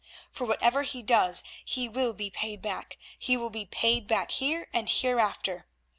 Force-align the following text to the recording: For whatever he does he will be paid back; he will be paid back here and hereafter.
For 0.31 0.45
whatever 0.47 0.81
he 0.81 1.03
does 1.03 1.43
he 1.63 1.87
will 1.87 2.13
be 2.15 2.31
paid 2.31 2.59
back; 2.59 2.97
he 3.19 3.37
will 3.37 3.51
be 3.51 3.65
paid 3.65 4.07
back 4.07 4.31
here 4.31 4.67
and 4.73 4.89
hereafter. 4.89 5.67